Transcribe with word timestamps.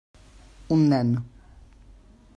Un 0.75 0.81
nen. 0.93 1.09